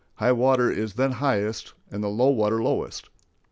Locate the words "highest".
1.11-1.75